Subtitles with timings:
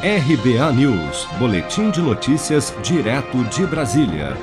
[0.00, 4.36] RBA News, Boletim de Notícias, direto de Brasília.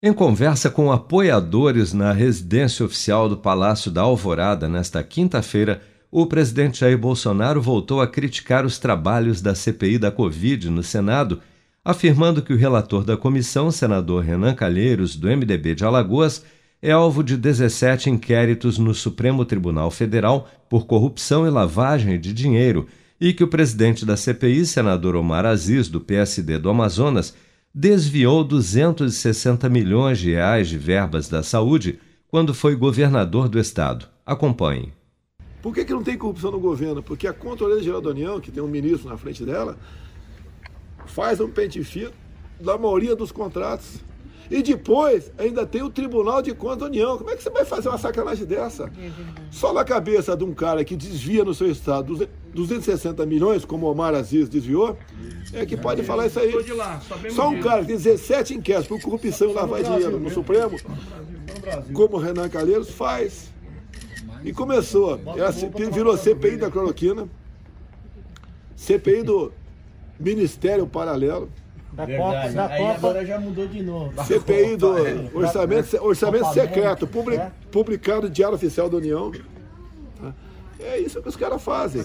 [0.00, 6.78] Em conversa com apoiadores na residência oficial do Palácio da Alvorada nesta quinta-feira, o presidente
[6.78, 11.40] Jair Bolsonaro voltou a criticar os trabalhos da CPI da Covid no Senado,
[11.84, 16.44] afirmando que o relator da comissão, senador Renan Calheiros, do MDB de Alagoas,
[16.80, 22.86] é alvo de 17 inquéritos no Supremo Tribunal Federal por corrupção e lavagem de dinheiro
[23.20, 27.34] e que o presidente da CPI, senador Omar Aziz, do PSD do Amazonas,
[27.74, 34.06] desviou 260 milhões de reais de verbas da saúde quando foi governador do estado.
[34.24, 34.92] Acompanhe.
[35.62, 37.02] Por que, que não tem corrupção no governo?
[37.02, 39.76] Porque a Controladoria Geral da União, que tem um ministro na frente dela,
[41.06, 42.12] faz um pente fino
[42.60, 44.00] da maioria dos contratos.
[44.50, 47.18] E depois ainda tem o Tribunal de Contas da União.
[47.18, 48.84] Como é que você vai fazer uma sacanagem dessa?
[48.84, 49.10] É
[49.50, 53.90] Só na cabeça de um cara que desvia no seu estado 260 milhões, como o
[53.90, 54.96] Omar Aziz desviou,
[55.52, 56.52] é que pode falar isso aí.
[57.30, 60.78] Só um cara que tem 17 inquéritos por corrupção e lavar dinheiro no Supremo,
[61.92, 63.52] como o Renan Calheiros, faz.
[64.44, 65.20] E começou.
[65.36, 65.50] Ela
[65.90, 67.28] virou CPI da cloroquina,
[68.76, 69.52] CPI do
[70.18, 71.50] Ministério Paralelo.
[71.98, 72.54] Da Verdade.
[72.54, 72.94] Copa, da Aí Copa.
[72.94, 74.24] agora já mudou de novo.
[74.24, 74.88] CPI do
[75.34, 77.08] orçamento, orçamento secreto,
[77.72, 79.32] publicado no Diário Oficial da União.
[80.78, 82.04] É isso que os caras fazem.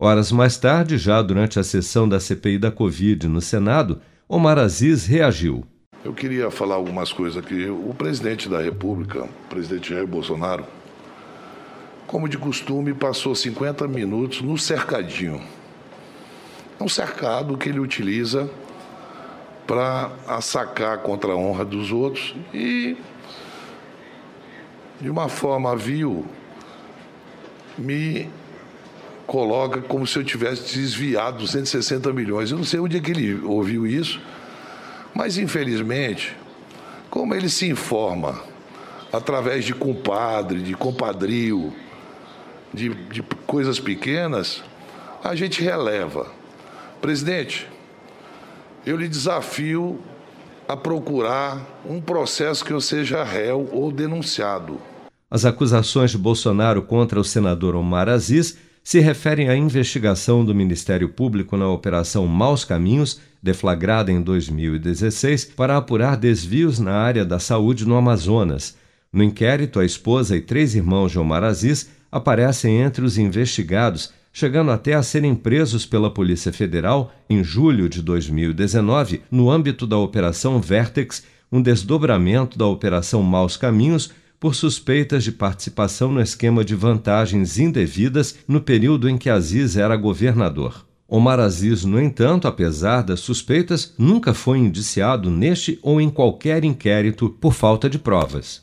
[0.00, 5.04] Horas mais tarde, já durante a sessão da CPI da Covid no Senado, Omar Aziz
[5.04, 5.66] reagiu.
[6.02, 7.68] Eu queria falar algumas coisas aqui.
[7.68, 10.64] O presidente da República, o presidente Jair Bolsonaro,
[12.06, 15.42] como de costume, passou 50 minutos no cercadinho.
[16.80, 18.48] É um cercado que ele utiliza
[19.66, 22.96] para assacar contra a honra dos outros e,
[25.00, 26.24] de uma forma vil,
[27.76, 28.30] me
[29.26, 32.50] coloca como se eu tivesse desviado 260 milhões.
[32.50, 34.20] Eu não sei onde é que ele ouviu isso,
[35.12, 36.36] mas infelizmente,
[37.10, 38.40] como ele se informa
[39.12, 41.72] através de compadre, de compadrio,
[42.72, 44.62] de, de coisas pequenas,
[45.24, 46.30] a gente releva.
[47.00, 47.68] Presidente,
[48.86, 49.98] eu lhe desafio
[50.68, 54.80] a procurar um processo que eu seja réu ou denunciado.
[55.28, 61.08] As acusações de Bolsonaro contra o senador Omar Aziz se referem à investigação do Ministério
[61.08, 67.84] Público na Operação Maus Caminhos, deflagrada em 2016, para apurar desvios na área da saúde
[67.84, 68.76] no Amazonas.
[69.12, 74.70] No inquérito, a esposa e três irmãos de Omar Aziz aparecem entre os investigados chegando
[74.70, 80.60] até a serem presos pela Polícia Federal em julho de 2019, no âmbito da Operação
[80.60, 87.58] Vertex, um desdobramento da Operação Maus Caminhos, por suspeitas de participação no esquema de vantagens
[87.58, 90.84] indevidas no período em que Aziz era governador.
[91.08, 97.30] Omar Aziz, no entanto, apesar das suspeitas, nunca foi indiciado neste ou em qualquer inquérito
[97.30, 98.62] por falta de provas.